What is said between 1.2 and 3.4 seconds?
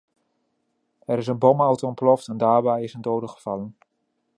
een bomauto ontploft en daarbij is een dode